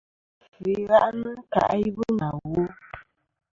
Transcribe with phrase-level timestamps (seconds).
[0.59, 2.61] Ndo àfɨ i ghaʼnɨ kaʼ yì bu nà wo.